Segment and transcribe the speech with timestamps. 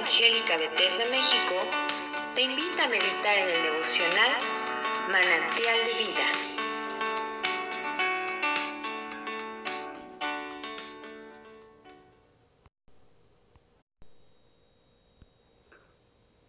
[0.00, 1.56] Evangélica Bethesda México
[2.34, 4.32] te invita a meditar en el devocional
[5.12, 6.26] Manantial de Vida.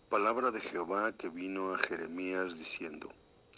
[0.07, 3.11] Palabra de Jehová que vino a Jeremías diciendo,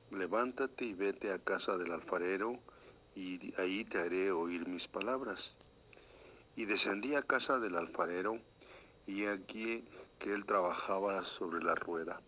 [0.09, 2.57] Levántate y vete a casa del alfarero,
[3.15, 5.53] y ahí te haré oír mis palabras.
[6.55, 8.39] Y descendí a casa del alfarero,
[9.07, 9.83] y aquí
[10.19, 12.19] que él trabajaba sobre la rueda.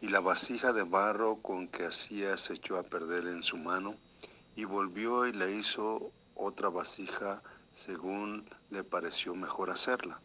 [0.00, 3.94] Y la vasija de barro con que hacía se echó a perder en su mano,
[4.54, 10.20] y volvió y le hizo otra vasija según le pareció mejor hacerla.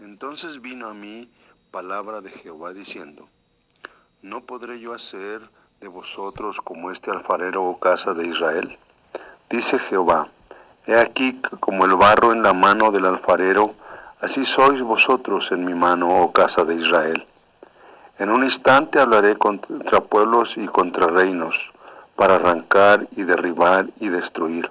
[0.00, 1.30] Entonces vino a mí
[1.70, 3.28] palabra de Jehová diciendo,
[4.22, 5.40] ¿no podré yo hacer
[5.80, 8.78] de vosotros como este alfarero o casa de Israel?
[9.50, 10.28] Dice Jehová,
[10.86, 13.74] he aquí como el barro en la mano del alfarero,
[14.24, 17.26] Así sois vosotros en mi mano, oh casa de Israel.
[18.18, 21.54] En un instante hablaré contra pueblos y contra reinos,
[22.16, 24.70] para arrancar y derribar y destruir.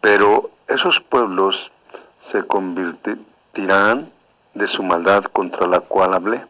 [0.00, 1.72] Pero esos pueblos
[2.20, 4.12] se convertirán
[4.54, 6.46] de su maldad contra la cual hablé.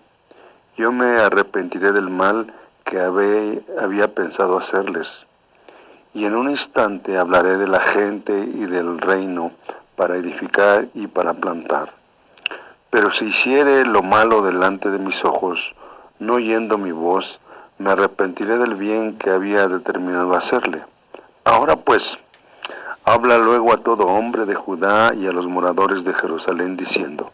[0.76, 2.52] Yo me arrepentiré del mal
[2.84, 5.24] que había pensado hacerles.
[6.12, 9.52] Y en un instante hablaré de la gente y del reino
[9.96, 11.92] para edificar y para plantar.
[12.90, 15.74] Pero si hiciere lo malo delante de mis ojos,
[16.18, 17.40] no oyendo mi voz,
[17.78, 20.82] me arrepentiré del bien que había determinado hacerle.
[21.44, 22.16] Ahora pues,
[23.04, 27.32] habla luego a todo hombre de Judá y a los moradores de Jerusalén, diciendo,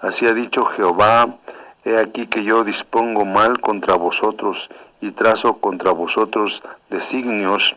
[0.00, 1.26] Así ha dicho Jehová,
[1.84, 4.68] he aquí que yo dispongo mal contra vosotros
[5.00, 7.74] y trazo contra vosotros designios,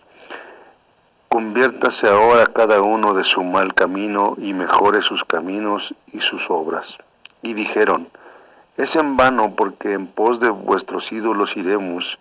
[1.33, 6.97] Conviértase ahora cada uno de su mal camino y mejore sus caminos y sus obras.
[7.41, 8.09] Y dijeron,
[8.75, 12.19] es en vano porque en pos de vuestros ídolos iremos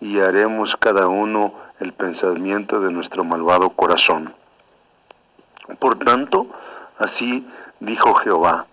[0.00, 4.34] y haremos cada uno el pensamiento de nuestro malvado corazón.
[5.78, 6.48] Por tanto,
[6.98, 7.46] así
[7.78, 8.66] dijo Jehová,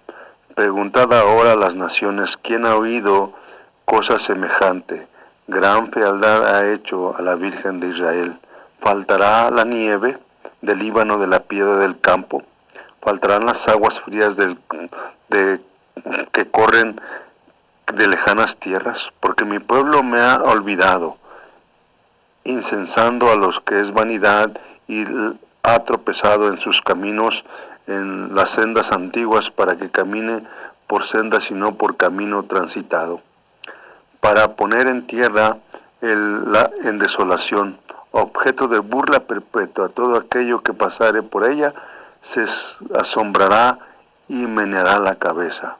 [0.55, 3.33] preguntad ahora a las naciones quién ha oído
[3.85, 5.07] cosa semejante,
[5.45, 8.39] gran fealdad ha hecho a la Virgen de Israel
[8.85, 10.19] Faltará la nieve
[10.61, 12.43] del Líbano de la piedra del campo,
[13.01, 14.59] faltarán las aguas frías del,
[15.29, 15.59] de,
[16.31, 17.01] que corren
[17.91, 21.17] de lejanas tierras, porque mi pueblo me ha olvidado,
[22.43, 24.51] incensando a los que es vanidad
[24.87, 25.03] y
[25.63, 27.43] ha tropezado en sus caminos,
[27.87, 30.43] en las sendas antiguas, para que camine
[30.85, 33.19] por sendas y no por camino transitado,
[34.19, 35.57] para poner en tierra
[36.01, 37.79] el, la, en desolación
[38.15, 39.89] objeto de burla perpetua.
[39.89, 41.73] Todo aquello que pasare por ella
[42.21, 42.45] se
[42.97, 43.79] asombrará
[44.29, 45.77] y meneará la cabeza.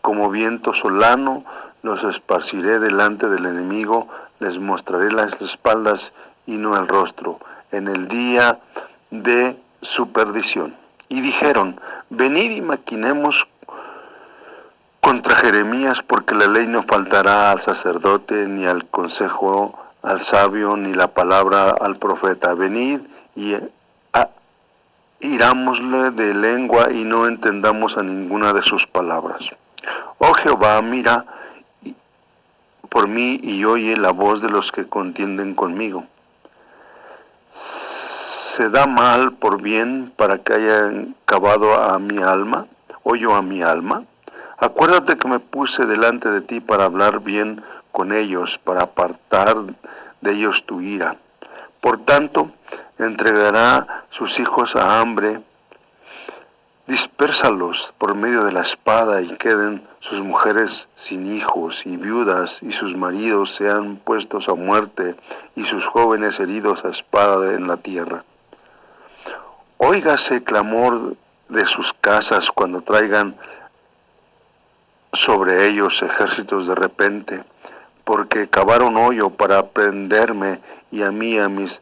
[0.00, 1.44] Como viento solano
[1.82, 4.08] los esparciré delante del enemigo,
[4.40, 6.12] les mostraré las espaldas
[6.46, 7.38] y no el rostro,
[7.70, 8.58] en el día
[9.10, 10.74] de su perdición.
[11.10, 11.78] Y dijeron,
[12.08, 13.46] venid y maquinemos
[15.02, 20.94] contra Jeremías, porque la ley no faltará al sacerdote ni al consejo al sabio ni
[20.94, 22.54] la palabra al profeta.
[22.54, 23.00] Venid
[23.34, 24.28] y a,
[25.20, 29.50] irámosle de lengua y no entendamos a ninguna de sus palabras.
[30.18, 31.24] Oh Jehová, mira
[32.88, 36.04] por mí y oye la voz de los que contienden conmigo.
[37.52, 40.92] ¿Se da mal por bien para que haya
[41.24, 42.66] cavado a mi alma?
[43.02, 44.04] ¿Oyo a mi alma?
[44.58, 47.62] Acuérdate que me puse delante de ti para hablar bien
[47.94, 49.56] con ellos, para apartar
[50.20, 51.16] de ellos tu ira.
[51.80, 52.50] Por tanto,
[52.98, 55.40] entregará sus hijos a hambre,
[56.88, 62.72] dispérsalos por medio de la espada y queden sus mujeres sin hijos y viudas y
[62.72, 65.14] sus maridos sean puestos a muerte
[65.54, 68.24] y sus jóvenes heridos a espada en la tierra.
[69.78, 71.14] Óigase clamor
[71.48, 73.36] de sus casas cuando traigan
[75.12, 77.53] sobre ellos ejércitos de repente
[78.04, 80.60] porque cavaron hoyo para prenderme
[80.90, 81.80] y a mí a mis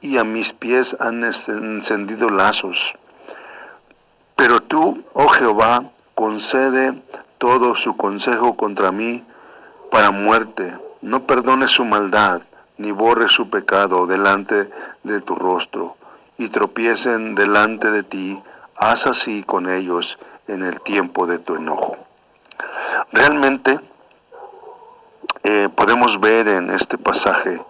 [0.00, 2.94] y a mis pies han encendido lazos.
[4.34, 5.84] Pero tú, oh Jehová,
[6.16, 7.00] concede
[7.38, 9.24] todo su consejo contra mí
[9.92, 10.76] para muerte.
[11.02, 12.42] No perdones su maldad,
[12.78, 14.68] ni borres su pecado delante
[15.04, 15.96] de tu rostro,
[16.38, 18.42] y tropiecen delante de ti,
[18.76, 20.18] haz así con ellos
[20.48, 21.96] en el tiempo de tu enojo.
[23.12, 23.78] Realmente,
[25.44, 27.60] eh, podemos ver en este pasaje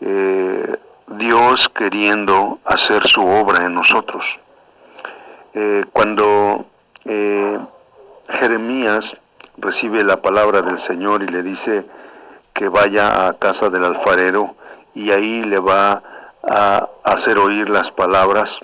[0.00, 0.76] eh,
[1.08, 4.38] Dios queriendo hacer su obra en nosotros.
[5.54, 6.66] Eh, cuando
[8.28, 9.16] Jeremías
[9.56, 11.86] recibe la palabra del Señor y le dice
[12.52, 14.54] que vaya a casa del alfarero
[14.94, 16.02] y ahí le va
[16.46, 18.58] a hacer oír las palabras.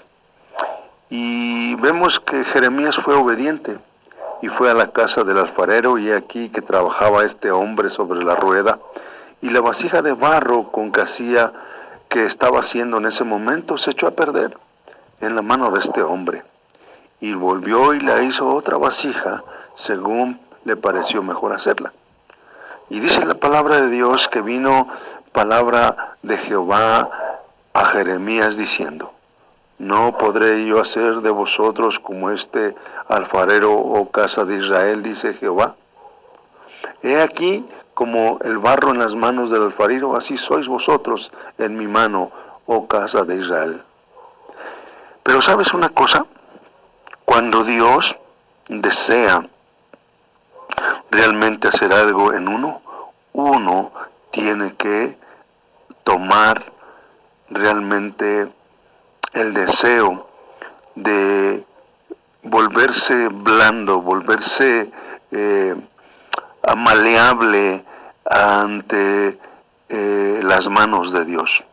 [1.08, 3.78] Y vemos que Jeremías fue obediente
[4.44, 8.37] y fue a la casa del alfarero y aquí que trabajaba este hombre sobre la
[8.37, 8.79] rueda
[9.41, 11.50] y la vasija de barro con que hacía
[12.11, 14.55] que estaba haciendo en ese momento se echó a perder
[15.23, 16.43] en la mano de este hombre
[17.23, 19.43] y volvió y la hizo otra vasija
[19.76, 21.94] según le pareció mejor hacerla.
[22.90, 24.88] Y dice la palabra de Dios que vino
[25.32, 27.08] palabra de Jehová
[27.73, 29.13] a Jeremías diciendo,
[29.79, 32.75] no podré yo hacer de vosotros como este
[33.09, 35.75] alfarero o casa de Israel, dice Jehová.
[37.03, 41.87] He aquí como el barro en las manos del alfarero, así sois vosotros en mi
[41.87, 42.31] mano,
[42.67, 43.82] oh casa de Israel.
[45.23, 46.26] Pero sabes una cosa,
[47.25, 48.17] cuando Dios
[48.69, 49.47] desea
[51.11, 52.82] realmente hacer algo en uno,
[53.32, 53.93] uno
[54.31, 55.17] tiene que
[56.03, 56.73] tomar
[57.50, 58.53] realmente
[59.35, 60.27] el deseo
[60.95, 61.65] de
[62.43, 64.91] volverse blando, volverse
[65.31, 65.75] eh,
[66.77, 67.85] maleable
[68.25, 69.39] ante
[69.89, 71.65] eh, las manos de Dios.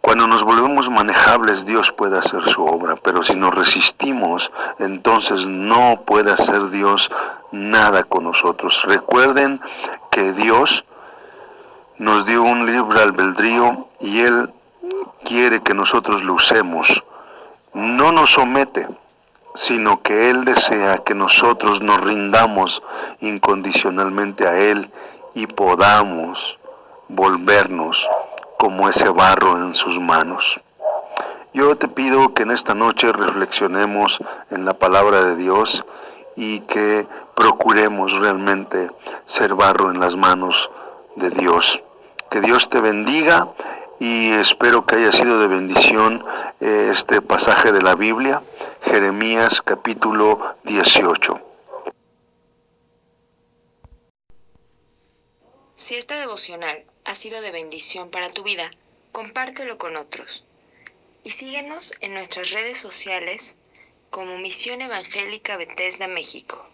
[0.00, 6.02] Cuando nos volvemos manejables, Dios puede hacer su obra, pero si nos resistimos, entonces no
[6.06, 7.10] puede hacer Dios
[7.52, 8.82] nada con nosotros.
[8.86, 9.62] Recuerden
[10.10, 10.84] que Dios
[11.96, 14.52] nos dio un libre albedrío y Él
[15.24, 17.02] quiere que nosotros lo usemos.
[17.72, 18.86] No nos somete,
[19.54, 22.82] sino que Él desea que nosotros nos rindamos
[23.20, 24.90] incondicionalmente a Él
[25.34, 26.58] y podamos
[27.08, 28.08] volvernos
[28.58, 30.60] como ese barro en sus manos.
[31.52, 34.18] Yo te pido que en esta noche reflexionemos
[34.50, 35.84] en la palabra de Dios
[36.36, 37.06] y que
[37.36, 38.90] procuremos realmente
[39.26, 40.70] ser barro en las manos
[41.16, 41.80] de Dios.
[42.30, 43.48] Que Dios te bendiga
[44.00, 46.24] y espero que haya sido de bendición
[46.60, 48.42] eh, este pasaje de la Biblia,
[48.82, 51.40] Jeremías capítulo 18.
[55.76, 58.70] Si esta devocional ha sido de bendición para tu vida,
[59.12, 60.44] compártelo con otros.
[61.22, 63.56] Y síguenos en nuestras redes sociales
[64.10, 66.66] como Misión Evangélica Bethesda México.